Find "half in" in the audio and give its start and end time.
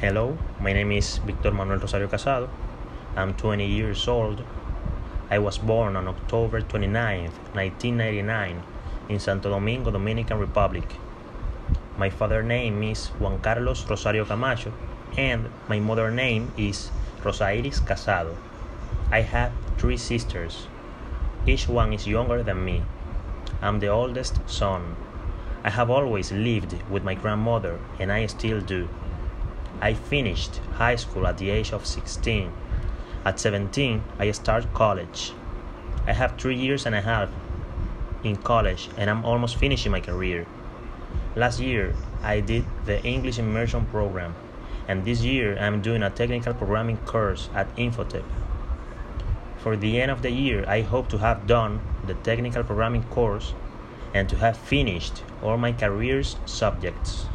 37.00-38.36